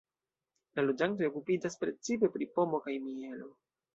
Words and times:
La 0.79 0.85
loĝantoj 0.85 1.27
okupiĝas 1.27 1.77
precipe 1.83 2.31
pri 2.37 2.47
pomo 2.57 2.83
kaj 2.87 2.95
mielo. 3.07 3.53